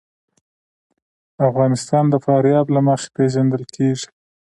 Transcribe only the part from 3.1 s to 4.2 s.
پېژندل کېږي.